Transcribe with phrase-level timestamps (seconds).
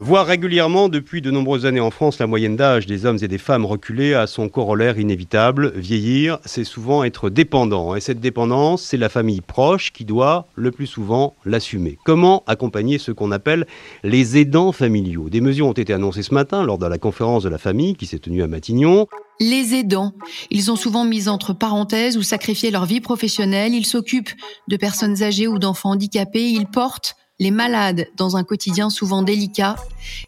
[0.00, 3.36] Voir régulièrement depuis de nombreuses années en France la moyenne d'âge des hommes et des
[3.36, 5.72] femmes reculer à son corollaire inévitable.
[5.74, 7.96] Vieillir, c'est souvent être dépendant.
[7.96, 11.98] Et cette dépendance, c'est la famille proche qui doit le plus souvent l'assumer.
[12.04, 13.66] Comment accompagner ce qu'on appelle
[14.04, 15.30] les aidants familiaux?
[15.30, 18.06] Des mesures ont été annoncées ce matin lors de la conférence de la famille qui
[18.06, 19.08] s'est tenue à Matignon.
[19.40, 20.12] Les aidants,
[20.52, 24.30] ils ont souvent mis entre parenthèses ou sacrifié leur vie professionnelle, ils s'occupent
[24.68, 29.76] de personnes âgées ou d'enfants handicapés, ils portent les malades dans un quotidien souvent délicat.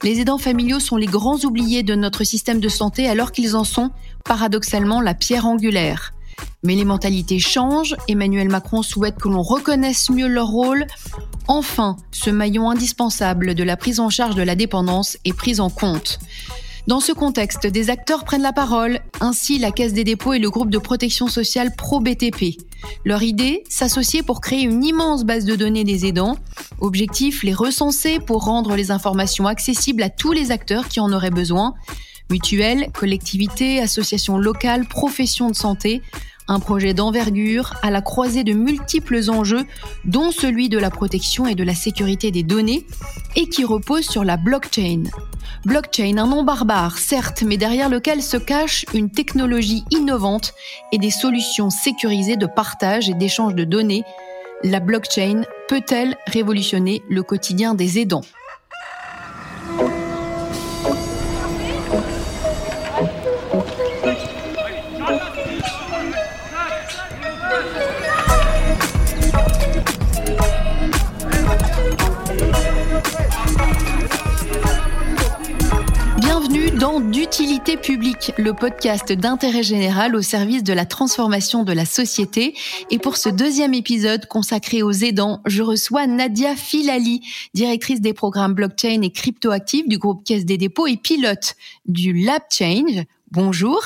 [0.03, 3.65] Les aidants familiaux sont les grands oubliés de notre système de santé alors qu'ils en
[3.65, 3.91] sont
[4.25, 6.13] paradoxalement la pierre angulaire.
[6.63, 10.87] Mais les mentalités changent, Emmanuel Macron souhaite que l'on reconnaisse mieux leur rôle.
[11.49, 15.71] Enfin, ce maillon indispensable de la prise en charge de la dépendance est pris en
[15.71, 16.19] compte.
[16.87, 20.51] Dans ce contexte, des acteurs prennent la parole, ainsi la Caisse des dépôts et le
[20.51, 22.57] groupe de protection sociale Pro-BTP.
[23.05, 26.37] Leur idée, s'associer pour créer une immense base de données des aidants.
[26.81, 31.31] Objectif, les recenser pour rendre les informations accessibles à tous les acteurs qui en auraient
[31.31, 31.75] besoin.
[32.31, 36.01] Mutuelles, collectivités, associations locales, professions de santé.
[36.51, 39.65] Un projet d'envergure à la croisée de multiples enjeux,
[40.05, 42.85] dont celui de la protection et de la sécurité des données,
[43.37, 45.05] et qui repose sur la blockchain.
[45.65, 50.53] Blockchain, un nom barbare, certes, mais derrière lequel se cache une technologie innovante
[50.91, 54.03] et des solutions sécurisées de partage et d'échange de données.
[54.65, 58.25] La blockchain peut-elle révolutionner le quotidien des aidants?
[77.71, 82.55] D'utilité publique, le podcast d'intérêt général au service de la transformation de la société.
[82.91, 87.21] Et pour ce deuxième épisode consacré aux aidants, je reçois Nadia Filali,
[87.55, 91.55] directrice des programmes blockchain et cryptoactifs du groupe Caisse des dépôts et pilote
[91.87, 93.05] du Lab Change.
[93.31, 93.83] Bonjour.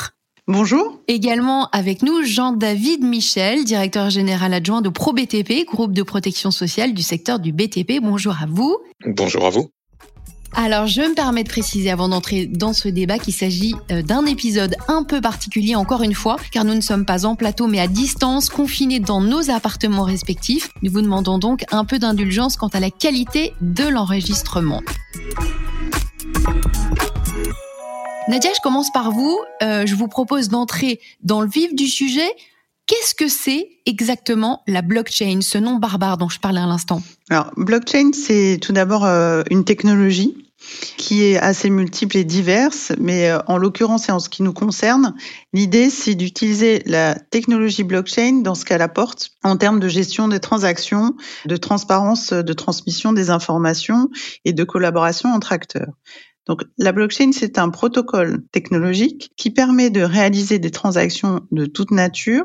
[0.46, 1.00] Bonjour.
[1.08, 7.02] Également avec nous Jean-David Michel, directeur général adjoint de ProBTP, groupe de protection sociale du
[7.02, 8.00] secteur du BTP.
[8.02, 8.78] Bonjour à vous.
[9.06, 9.70] Bonjour à vous.
[10.56, 14.24] Alors, je me permets de préciser avant d'entrer dans ce débat qu'il s'agit euh, d'un
[14.24, 17.80] épisode un peu particulier encore une fois, car nous ne sommes pas en plateau mais
[17.80, 20.70] à distance, confinés dans nos appartements respectifs.
[20.82, 24.80] Nous vous demandons donc un peu d'indulgence quant à la qualité de l'enregistrement.
[28.28, 29.36] Nadia, je commence par vous.
[29.62, 32.30] Euh, je vous propose d'entrer dans le vif du sujet.
[32.86, 37.02] Qu'est-ce que c'est exactement la blockchain, ce nom barbare dont je parlais à l'instant?
[37.28, 40.43] Alors, blockchain, c'est tout d'abord euh, une technologie
[40.96, 44.52] qui est assez multiple et diverse, mais euh, en l'occurrence et en ce qui nous
[44.52, 45.14] concerne,
[45.52, 50.40] l'idée c'est d'utiliser la technologie blockchain dans ce qu'elle apporte en termes de gestion des
[50.40, 51.14] transactions,
[51.46, 54.08] de transparence de transmission des informations
[54.44, 55.92] et de collaboration entre acteurs.
[56.46, 61.90] Donc la blockchain, c'est un protocole technologique qui permet de réaliser des transactions de toute
[61.90, 62.44] nature,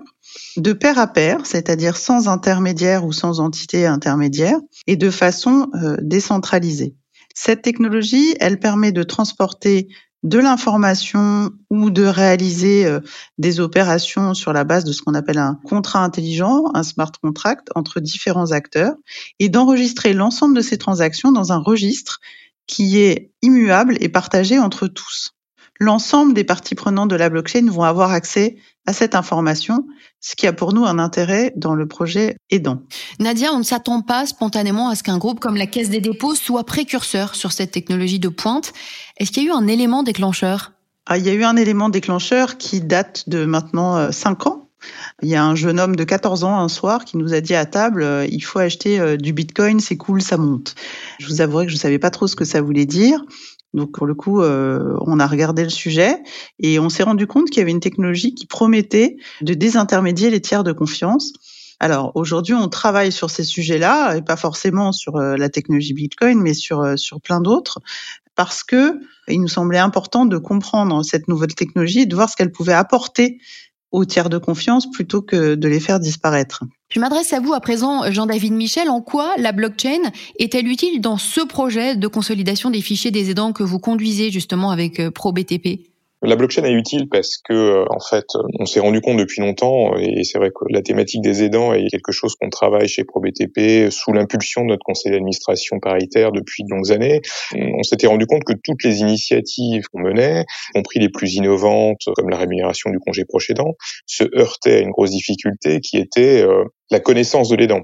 [0.56, 4.58] de pair à pair, c'est-à-dire sans intermédiaire ou sans entité intermédiaire,
[4.88, 6.96] et de façon euh, décentralisée.
[7.42, 9.88] Cette technologie, elle permet de transporter
[10.24, 13.00] de l'information ou de réaliser euh,
[13.38, 17.70] des opérations sur la base de ce qu'on appelle un contrat intelligent, un smart contract
[17.76, 18.94] entre différents acteurs
[19.40, 22.20] et d'enregistrer l'ensemble de ces transactions dans un registre
[22.68, 25.34] qui est immuable et partagé entre tous.
[25.80, 29.86] L'ensemble des parties prenantes de la blockchain vont avoir accès à cette information,
[30.20, 32.82] ce qui a pour nous un intérêt dans le projet aidant.
[33.20, 36.36] Nadia, on ne s'attend pas spontanément à ce qu'un groupe comme la Caisse des dépôts
[36.36, 38.74] soit précurseur sur cette technologie de pointe.
[39.18, 40.74] Est-ce qu'il y a eu un élément déclencheur?
[41.06, 44.70] Ah, Il y a eu un élément déclencheur qui date de maintenant 5 euh, ans.
[45.22, 47.56] Il y a un jeune homme de 14 ans un soir qui nous a dit
[47.56, 50.76] à table euh, il faut acheter euh, du bitcoin, c'est cool, ça monte.
[51.20, 53.24] Je vous avouerai que je ne savais pas trop ce que ça voulait dire.
[53.74, 56.18] Donc pour le coup, euh, on a regardé le sujet
[56.60, 60.42] et on s'est rendu compte qu'il y avait une technologie qui promettait de désintermédier les
[60.42, 61.34] tiers de confiance.
[61.80, 66.54] Alors aujourd'hui, on travaille sur ces sujets-là et pas forcément sur la technologie Bitcoin, mais
[66.54, 67.80] sur sur plein d'autres,
[68.36, 69.00] parce que
[69.30, 72.74] il nous semblait important de comprendre cette nouvelle technologie et de voir ce qu'elle pouvait
[72.74, 73.40] apporter
[73.92, 76.64] aux tiers de confiance plutôt que de les faire disparaître.
[76.90, 78.90] Je m'adresse à vous à présent, Jean-David Michel.
[78.90, 83.54] En quoi la blockchain est-elle utile dans ce projet de consolidation des fichiers des aidants
[83.54, 85.89] que vous conduisez justement avec euh, ProBTP
[86.22, 88.26] la blockchain est utile parce que, euh, en fait,
[88.60, 91.88] on s'est rendu compte depuis longtemps, et c'est vrai que la thématique des aidants est
[91.88, 96.70] quelque chose qu'on travaille chez ProBTP sous l'impulsion de notre conseil d'administration paritaire depuis de
[96.70, 97.22] longues années.
[97.56, 102.02] On s'était rendu compte que toutes les initiatives qu'on menait, y compris les plus innovantes,
[102.16, 103.50] comme la rémunération du congé proche
[104.06, 107.82] se heurtaient à une grosse difficulté qui était euh, la connaissance de l'aidant.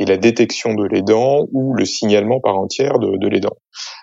[0.00, 3.56] Et la détection de l'aidant ou le signalement par entière de, de l'aidant.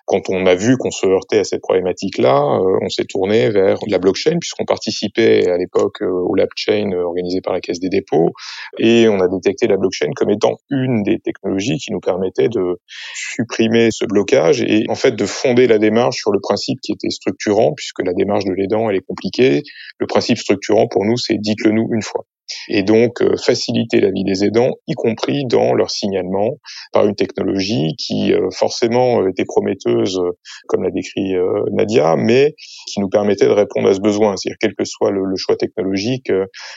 [0.06, 3.80] Quand on a vu qu'on se heurtait à cette problématique-là, euh, on s'est tourné vers
[3.88, 7.90] la blockchain puisqu'on participait à l'époque euh, au lab chain organisé par la Caisse des
[7.90, 8.30] dépôts
[8.78, 12.78] et on a détecté la blockchain comme étant une des technologies qui nous permettait de
[13.16, 17.10] supprimer ce blocage et en fait de fonder la démarche sur le principe qui était
[17.10, 19.64] structurant puisque la démarche de l'aidant elle est compliquée.
[19.98, 22.26] Le principe structurant pour nous c'est dites-le nous une fois
[22.70, 26.58] et donc euh, faciliter la vie des aidants, y compris dans leur signalement
[26.92, 30.20] par une technologie qui euh, forcément euh, était prometteuse,
[30.68, 31.34] comme l'a décrit
[31.72, 32.56] Nadia, mais
[32.88, 34.36] qui nous permettait de répondre à ce besoin.
[34.36, 36.32] C'est-à-dire quel que soit le, choix technologique,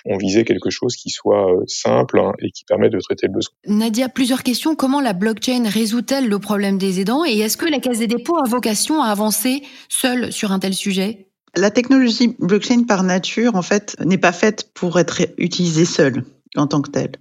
[0.05, 3.55] on visait quelque chose qui soit simple hein, et qui permet de traiter le besoin.
[3.67, 4.75] Nadia, plusieurs questions.
[4.75, 7.25] Comment la blockchain résout-elle le problème des aidants?
[7.25, 10.75] Et est-ce que la Caisse des dépôts a vocation à avancer seule sur un tel
[10.75, 11.30] sujet?
[11.56, 16.25] La technologie blockchain par nature, en fait, n'est pas faite pour être utilisée seule
[16.56, 17.12] en tant que telle.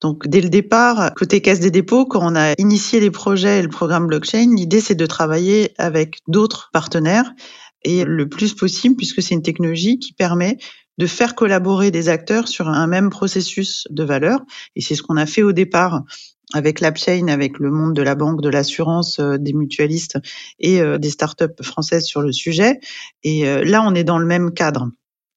[0.00, 3.62] Donc dès le départ, côté caisse des dépôts, quand on a initié les projets et
[3.62, 7.32] le programme blockchain, l'idée c'est de travailler avec d'autres partenaires
[7.82, 10.58] et le plus possible puisque c'est une technologie qui permet
[10.96, 14.40] de faire collaborer des acteurs sur un même processus de valeur
[14.74, 16.02] et c'est ce qu'on a fait au départ
[16.54, 20.18] avec l'AppChain, avec le monde de la banque, de l'assurance, euh, des mutualistes
[20.58, 22.80] et euh, des startups françaises sur le sujet.
[23.22, 24.88] Et euh, là, on est dans le même cadre.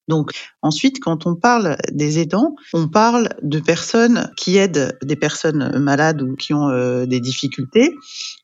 [0.08, 0.31] Donc
[0.62, 6.22] ensuite, quand on parle des aidants, on parle de personnes qui aident des personnes malades
[6.22, 7.94] ou qui ont des difficultés.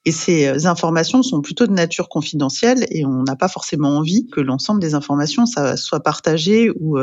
[0.06, 4.40] Et ces informations sont plutôt de nature confidentielle et on n'a pas forcément envie que
[4.40, 6.98] l'ensemble des informations ça, soit partagé ou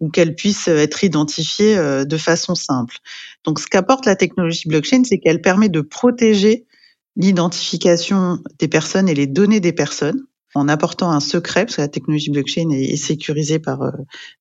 [0.00, 2.96] ou qu'elle puisse être identifiée euh, de façon simple.
[3.44, 6.66] Donc, ce qu'apporte la technologie blockchain, c'est qu'elle permet de protéger
[7.16, 10.24] l'identification des personnes et les données des personnes
[10.54, 13.90] en apportant un secret, parce que la technologie blockchain est, sécurisée par euh,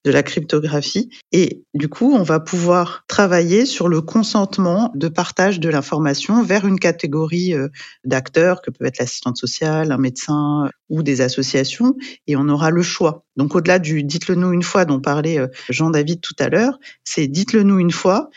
[0.05, 1.09] de la cryptographie.
[1.31, 6.65] Et du coup, on va pouvoir travailler sur le consentement de partage de l'information vers
[6.65, 7.69] une catégorie euh,
[8.03, 11.95] d'acteurs, que peut être l'assistante sociale, un médecin euh, ou des associations,
[12.27, 13.25] et on aura le choix.
[13.35, 15.39] Donc au-delà du dites-le nous une fois dont parlait
[15.69, 18.29] Jean-David tout à l'heure, c'est dites-le nous une fois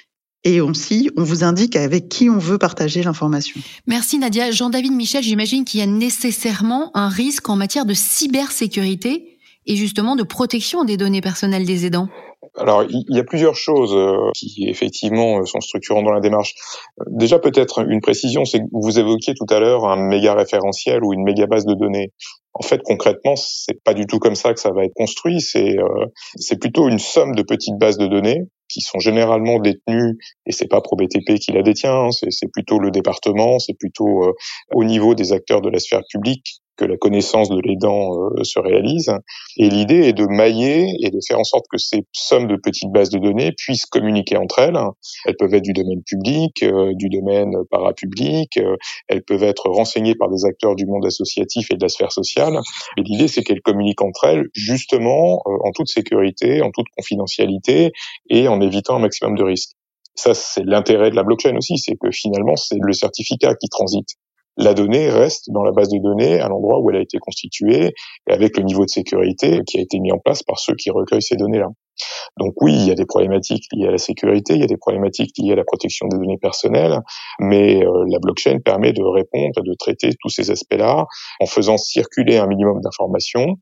[0.44, 3.60] et aussi, on vous indique avec qui on veut partager l'information.
[3.86, 4.50] Merci Nadia.
[4.50, 10.16] Jean-David Michel, j'imagine qu'il y a nécessairement un risque en matière de cybersécurité et justement
[10.16, 12.08] de protection des données personnelles des aidants.
[12.58, 16.54] Alors, il y a plusieurs choses euh, qui effectivement euh, sont structurantes dans la démarche.
[17.06, 21.14] Déjà, peut-être une précision, c'est que vous évoquiez tout à l'heure un méga référentiel ou
[21.14, 22.12] une méga base de données.
[22.54, 25.40] En fait, concrètement, c'est pas du tout comme ça que ça va être construit.
[25.40, 30.16] C'est euh, plutôt une somme de petites bases de données qui sont généralement détenus,
[30.46, 34.32] et c'est pas ProBTP qui la détient, hein, c'est plutôt le département, c'est plutôt euh,
[34.74, 38.58] au niveau des acteurs de la sphère publique que la connaissance de l'aidant euh, se
[38.58, 39.12] réalise.
[39.56, 42.90] Et l'idée est de mailler et de faire en sorte que ces sommes de petites
[42.90, 44.78] bases de données puissent communiquer entre elles.
[45.26, 48.76] Elles peuvent être du domaine public, euh, du domaine parapublic, euh,
[49.08, 52.58] elles peuvent être renseignées par des acteurs du monde associatif et de la sphère sociale.
[52.96, 57.92] Et l'idée, c'est qu'elles communiquent entre elles justement en toute sécurité, en toute confidentialité
[58.28, 59.72] et en évitant un maximum de risques.
[60.14, 64.10] Ça, c'est l'intérêt de la blockchain aussi, c'est que finalement, c'est le certificat qui transite
[64.56, 67.94] la donnée reste dans la base de données à l'endroit où elle a été constituée
[68.28, 70.90] et avec le niveau de sécurité qui a été mis en place par ceux qui
[70.90, 71.68] recueillent ces données-là.
[72.38, 74.76] Donc oui, il y a des problématiques liées à la sécurité, il y a des
[74.76, 76.98] problématiques liées à la protection des données personnelles,
[77.38, 81.06] mais euh, la blockchain permet de répondre, de traiter tous ces aspects-là
[81.40, 83.58] en faisant circuler un minimum d'informations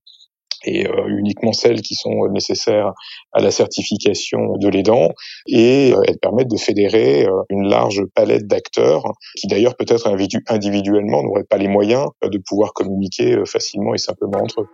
[0.65, 2.93] et euh, uniquement celles qui sont nécessaires
[3.33, 5.09] à la certification de l'aidant
[5.47, 9.05] et euh, elles permettent de fédérer euh, une large palette d'acteurs
[9.37, 10.13] qui d'ailleurs peut-être
[10.49, 14.69] individuellement n'auraient pas les moyens de pouvoir communiquer facilement et simplement entre eux.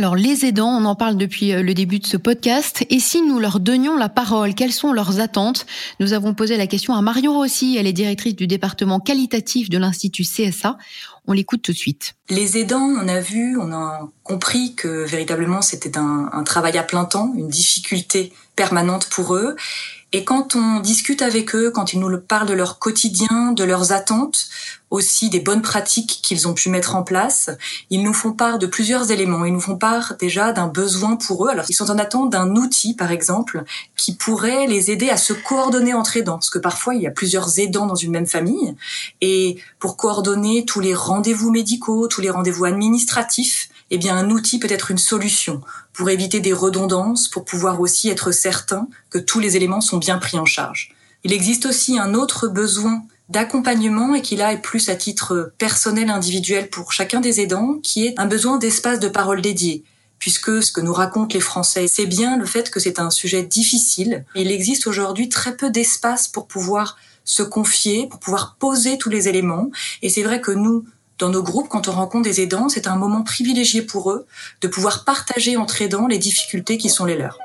[0.00, 2.86] Alors les aidants, on en parle depuis euh, le début de ce podcast.
[2.88, 5.66] Et si nous leur donnions la parole, quelles sont leurs attentes?
[6.00, 9.76] Nous avons posé la question à Marion Rossi, elle est directrice du département qualitatif de
[9.76, 10.78] l'Institut CSA.
[11.26, 12.14] On l'écoute tout de suite.
[12.30, 16.82] Les aidants, on a vu, on a compris que véritablement c'était un, un travail à
[16.82, 19.54] plein temps, une difficulté permanente pour eux.
[20.12, 23.92] Et quand on discute avec eux, quand ils nous parlent de leur quotidien, de leurs
[23.92, 24.48] attentes,
[24.90, 27.50] aussi des bonnes pratiques qu'ils ont pu mettre en place,
[27.90, 29.44] ils nous font part de plusieurs éléments.
[29.44, 31.50] Ils nous font part déjà d'un besoin pour eux.
[31.50, 33.62] Alors, ils sont en attente d'un outil, par exemple,
[33.96, 36.38] qui pourrait les aider à se coordonner entre aidants.
[36.38, 38.74] Parce que parfois, il y a plusieurs aidants dans une même famille.
[39.20, 44.58] Et pour coordonner tous les rendez-vous médicaux, tous les rendez-vous administratifs, eh bien, un outil
[44.58, 45.60] peut être une solution
[45.92, 50.18] pour éviter des redondances, pour pouvoir aussi être certain que tous les éléments sont bien
[50.18, 50.94] pris en charge.
[51.24, 56.10] Il existe aussi un autre besoin d'accompagnement et qui là est plus à titre personnel
[56.10, 59.84] individuel pour chacun des aidants, qui est un besoin d'espace de parole dédié.
[60.18, 63.42] puisque ce que nous racontent les Français, c'est bien le fait que c'est un sujet
[63.42, 64.26] difficile.
[64.36, 69.28] Il existe aujourd'hui très peu d'espace pour pouvoir se confier, pour pouvoir poser tous les
[69.28, 69.70] éléments.
[70.02, 70.84] Et c'est vrai que nous,
[71.20, 74.26] dans nos groupes, quand on rencontre des aidants, c'est un moment privilégié pour eux
[74.62, 77.38] de pouvoir partager entre aidants les difficultés qui sont les leurs.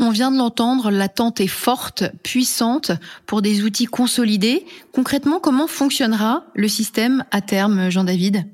[0.00, 2.92] On vient de l'entendre, l'attente est forte, puissante
[3.26, 4.66] pour des outils consolidés.
[4.92, 8.44] Concrètement, comment fonctionnera le système à terme, Jean-David?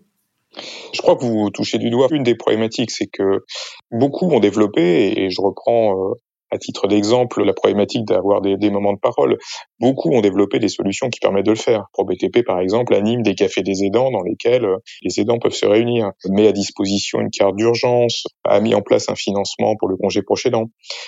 [0.93, 3.45] Je crois que vous touchez du doigt une des problématiques, c'est que
[3.91, 6.15] beaucoup ont développé, et je reprends euh,
[6.51, 9.39] à titre d'exemple, la problématique d'avoir des, moments de parole.
[9.79, 11.87] Beaucoup ont développé des solutions qui permettent de le faire.
[11.95, 15.55] Pour BTP, par exemple, anime des cafés des aidants dans lesquels euh, les aidants peuvent
[15.55, 19.89] se réunir, met à disposition une carte d'urgence, a mis en place un financement pour
[19.89, 20.47] le congé proche.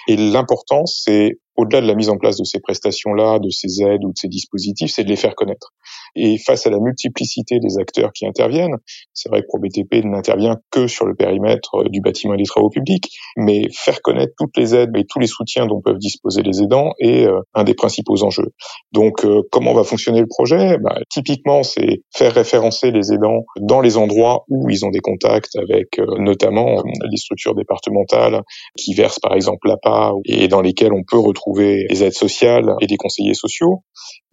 [0.08, 4.04] Et l'important, c'est au-delà de la mise en place de ces prestations-là, de ces aides
[4.04, 5.72] ou de ces dispositifs, c'est de les faire connaître.
[6.16, 8.76] Et face à la multiplicité des acteurs qui interviennent,
[9.12, 12.70] c'est vrai que ProBTP n'intervient que sur le périmètre euh, du bâtiment et des travaux
[12.70, 16.62] publics, mais faire connaître toutes les aides et tous les soutiens dont peuvent disposer les
[16.62, 18.52] aidants est euh, un des principaux enjeux.
[18.92, 20.78] Donc, euh, comment va fonctionner le projet?
[20.78, 25.56] Bah, Typiquement, c'est faire référencer les aidants dans les endroits où ils ont des contacts
[25.56, 28.42] avec notamment les structures départementales
[28.76, 32.74] qui versent par exemple l'APA et dans lesquelles on peut retrouver trouver des aides sociales
[32.80, 33.82] et des conseillers sociaux.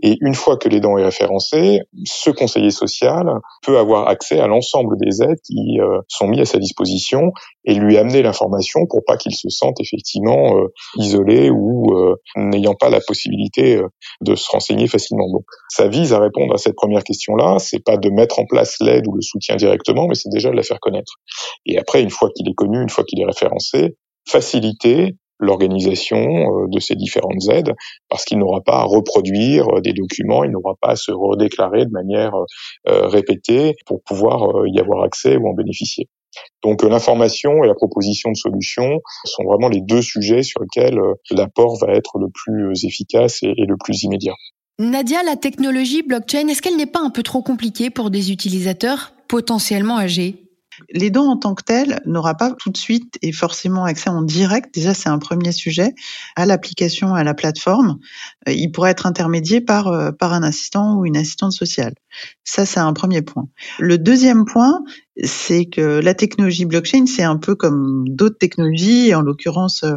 [0.01, 3.25] Et une fois que l'aidant est référencé, ce conseiller social
[3.63, 7.31] peut avoir accès à l'ensemble des aides qui euh, sont mises à sa disposition
[7.65, 12.75] et lui amener l'information pour pas qu'il se sente effectivement euh, isolé ou euh, n'ayant
[12.75, 13.81] pas la possibilité
[14.21, 15.29] de se renseigner facilement.
[15.29, 17.57] Donc, ça vise à répondre à cette première question-là.
[17.59, 20.55] C'est pas de mettre en place l'aide ou le soutien directement, mais c'est déjà de
[20.55, 21.13] la faire connaître.
[21.65, 23.95] Et après, une fois qu'il est connu, une fois qu'il est référencé,
[24.27, 27.73] faciliter l'organisation euh, de ces différentes aides
[28.09, 31.85] parce qu'il n'aura pas à reproduire euh, des documents, il n'aura pas à se redéclarer
[31.85, 32.33] de manière
[32.87, 36.07] euh, répétée pour pouvoir y avoir accès ou en bénéficier.
[36.61, 40.99] Donc l'information et la proposition de solutions sont vraiment les deux sujets sur lesquels
[41.31, 44.35] l'apport va être le plus efficace et, le plus immédiat.
[44.77, 49.13] Nadia, la technologie blockchain, est-ce qu'elle n'est pas un peu trop compliquée pour des utilisateurs
[49.27, 50.48] potentiellement âgés?
[50.91, 54.73] L'aidant en tant que tel n'aura pas tout de suite et forcément accès en direct,
[54.73, 55.93] déjà c'est un premier sujet,
[56.35, 57.99] à l'application, à la plateforme.
[58.47, 61.93] Euh, il pourrait être intermédié par, euh, par un assistant ou une assistante sociale.
[62.43, 63.47] Ça, c'est un premier point.
[63.77, 64.81] Le deuxième point,
[65.23, 69.95] c'est que la technologie blockchain, c'est un peu comme d'autres technologies, en l'occurrence, euh,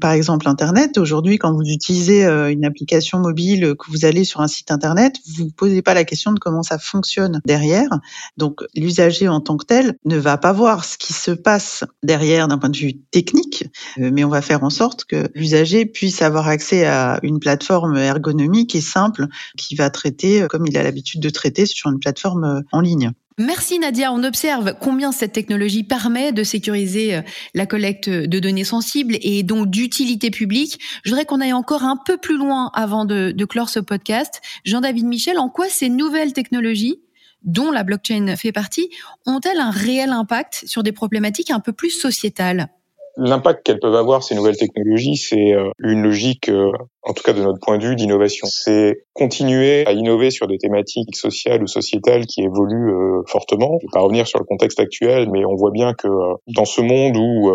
[0.00, 0.98] par exemple Internet.
[0.98, 5.16] Aujourd'hui, quand vous utilisez euh, une application mobile, que vous allez sur un site Internet,
[5.34, 7.88] vous ne posez pas la question de comment ça fonctionne derrière.
[8.36, 12.48] Donc, l'usager en tant que tel ne va pas voir ce qui se passe derrière
[12.48, 13.64] d'un point de vue technique,
[13.98, 17.96] euh, mais on va faire en sorte que l'usager puisse avoir accès à une plateforme
[17.96, 19.26] ergonomique et simple
[19.56, 23.12] qui va traiter comme il a l'habitude de traiter sur une plateforme en ligne.
[23.40, 24.12] Merci Nadia.
[24.12, 27.22] On observe combien cette technologie permet de sécuriser euh,
[27.54, 30.78] la collecte de données sensibles et donc d'utilité publique.
[31.04, 34.42] Je voudrais qu'on aille encore un peu plus loin avant de, de clore ce podcast.
[34.66, 37.00] Jean-David Michel, en quoi ces nouvelles technologies
[37.42, 38.90] dont la blockchain fait partie,
[39.24, 42.68] ont-elles un réel impact sur des problématiques un peu plus sociétales?
[43.16, 46.70] L'impact qu'elles peuvent avoir, ces nouvelles technologies, c'est euh, une logique, euh,
[47.02, 48.46] en tout cas de notre point de vue, d'innovation.
[48.48, 53.78] C'est continuer à innover sur des thématiques sociales ou sociétales qui évoluent euh, fortement.
[53.80, 56.08] Je vais pas revenir sur le contexte actuel, mais on voit bien que
[56.54, 57.50] dans ce monde où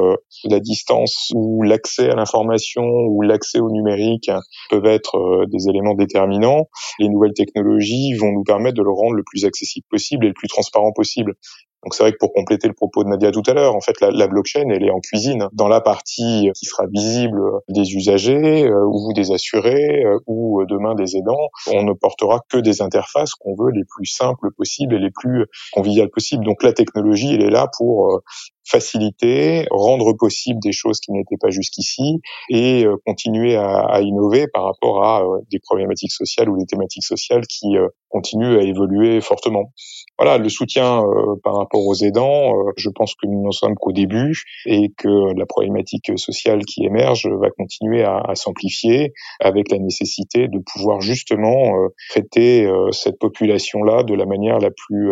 [0.49, 4.29] la distance, ou l'accès à l'information, ou l'accès au numérique
[4.69, 6.67] peuvent être des éléments déterminants,
[6.99, 10.33] les nouvelles technologies vont nous permettre de le rendre le plus accessible possible et le
[10.33, 11.33] plus transparent possible.
[11.85, 14.01] Donc c'est vrai que pour compléter le propos de Nadia tout à l'heure, en fait
[14.01, 17.39] la, la, blockchain elle est en cuisine dans la partie qui sera visible
[17.69, 21.49] des usagers euh, ou des assurés euh, ou euh, demain des aidants.
[21.71, 25.45] On ne portera que des interfaces qu'on veut les plus simples possibles et les plus
[25.73, 26.43] conviviales possibles.
[26.43, 28.21] Donc la technologie elle est là pour
[28.65, 35.03] faciliter, rendre possible des choses qui n'étaient pas jusqu'ici et continuer à, innover par rapport
[35.03, 37.75] à des problématiques sociales ou des thématiques sociales qui
[38.09, 39.73] continuent à évoluer fortement.
[40.17, 43.75] Voilà, le soutien euh, par rapport aux aidants, euh, je pense que nous n'en sommes
[43.75, 49.77] qu'au début et que la problématique sociale qui émerge va continuer à, s'amplifier avec la
[49.77, 55.11] nécessité de pouvoir justement euh, traiter cette population-là de la manière la plus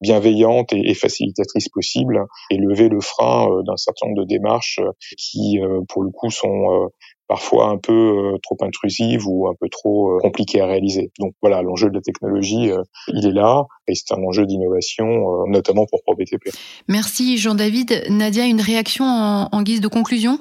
[0.00, 4.80] bienveillante et, facilitatrice possible et lever le frein d'un certain nombre de démarches
[5.16, 6.90] qui, pour le coup, sont
[7.30, 11.12] parfois un peu euh, trop intrusive ou un peu trop euh, compliquée à réaliser.
[11.20, 15.46] Donc voilà, l'enjeu de la technologie, euh, il est là et c'est un enjeu d'innovation,
[15.46, 16.50] notamment pour ProBTP.
[16.88, 18.06] Merci Jean-David.
[18.10, 20.40] Nadia, une réaction en, en guise de conclusion?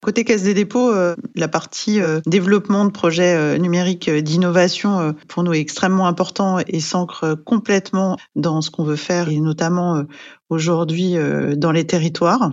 [0.00, 5.42] Côté Caisse des dépôts, euh, la partie euh, développement de projets euh, numériques d'innovation pour
[5.42, 10.04] nous est extrêmement important et s'ancre complètement dans ce qu'on veut faire et notamment
[10.50, 11.16] aujourd'hui
[11.56, 12.52] dans les territoires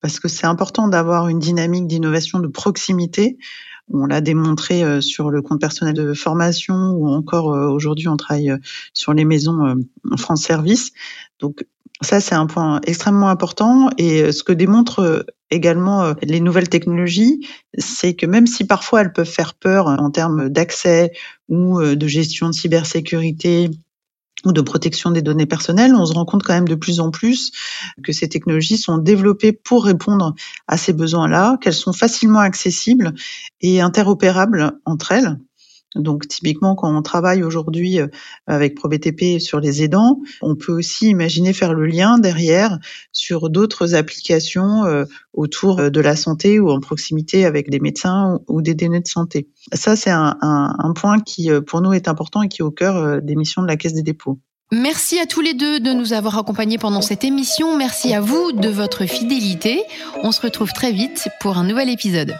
[0.00, 3.38] parce que c'est important d'avoir une dynamique d'innovation de proximité.
[3.92, 8.54] On l'a démontré sur le compte personnel de formation ou encore aujourd'hui on travaille
[8.92, 9.76] sur les maisons
[10.18, 10.92] France Service.
[12.02, 13.90] Ça, c'est un point extrêmement important.
[13.98, 17.46] Et ce que démontrent également euh, les nouvelles technologies,
[17.78, 21.12] c'est que même si parfois elles peuvent faire peur en termes d'accès
[21.48, 23.70] ou euh, de gestion de cybersécurité,
[24.44, 27.10] ou de protection des données personnelles, on se rend compte quand même de plus en
[27.10, 27.52] plus
[28.02, 30.34] que ces technologies sont développées pour répondre
[30.66, 33.14] à ces besoins-là, qu'elles sont facilement accessibles
[33.60, 35.38] et interopérables entre elles.
[35.94, 38.08] Donc typiquement, quand on travaille aujourd'hui euh,
[38.46, 42.78] avec ProBTP sur les aidants, on peut aussi imaginer faire le lien derrière
[43.12, 48.40] sur d'autres applications euh, autour euh, de la santé ou en proximité avec des médecins
[48.48, 49.48] ou des données de santé.
[49.72, 53.22] Ça, c'est un, un, point qui, pour nous, est important et qui est au cœur
[53.22, 54.38] des missions de la Caisse des dépôts.
[54.70, 57.76] Merci à tous les deux de nous avoir accompagnés pendant cette émission.
[57.76, 59.82] Merci à vous de votre fidélité.
[60.22, 62.34] On se retrouve très vite pour un nouvel épisode.